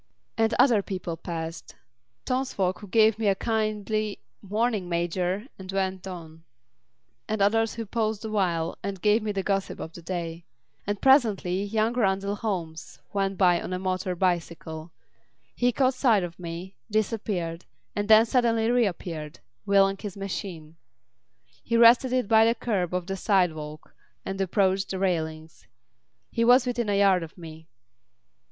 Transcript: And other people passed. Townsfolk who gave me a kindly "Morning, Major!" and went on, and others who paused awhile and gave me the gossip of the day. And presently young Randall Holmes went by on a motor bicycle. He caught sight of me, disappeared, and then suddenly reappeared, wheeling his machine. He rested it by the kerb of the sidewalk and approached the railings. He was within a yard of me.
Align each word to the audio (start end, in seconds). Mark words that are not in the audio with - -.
And 0.35 0.51
other 0.57 0.81
people 0.81 1.15
passed. 1.15 1.75
Townsfolk 2.25 2.79
who 2.79 2.87
gave 2.87 3.19
me 3.19 3.27
a 3.27 3.35
kindly 3.35 4.17
"Morning, 4.41 4.89
Major!" 4.89 5.45
and 5.59 5.71
went 5.71 6.07
on, 6.07 6.43
and 7.29 7.39
others 7.39 7.75
who 7.75 7.85
paused 7.85 8.25
awhile 8.25 8.79
and 8.81 8.99
gave 8.99 9.21
me 9.21 9.31
the 9.31 9.43
gossip 9.43 9.79
of 9.79 9.93
the 9.93 10.01
day. 10.01 10.43
And 10.87 10.99
presently 10.99 11.61
young 11.61 11.93
Randall 11.93 12.33
Holmes 12.37 12.97
went 13.13 13.37
by 13.37 13.61
on 13.61 13.73
a 13.73 13.77
motor 13.77 14.15
bicycle. 14.15 14.91
He 15.55 15.71
caught 15.71 15.93
sight 15.93 16.23
of 16.23 16.39
me, 16.39 16.75
disappeared, 16.89 17.65
and 17.95 18.07
then 18.07 18.25
suddenly 18.25 18.71
reappeared, 18.71 19.39
wheeling 19.67 19.97
his 19.99 20.17
machine. 20.17 20.77
He 21.61 21.77
rested 21.77 22.11
it 22.11 22.27
by 22.27 22.43
the 22.45 22.55
kerb 22.55 22.95
of 22.95 23.05
the 23.05 23.15
sidewalk 23.15 23.93
and 24.25 24.41
approached 24.41 24.89
the 24.89 24.97
railings. 24.97 25.67
He 26.31 26.43
was 26.43 26.65
within 26.65 26.89
a 26.89 26.97
yard 26.97 27.21
of 27.21 27.37
me. 27.37 27.67